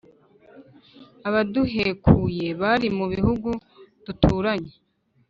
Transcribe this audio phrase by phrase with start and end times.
[1.27, 3.49] abaduhekuye bari mu bihugu
[4.05, 4.73] duturanye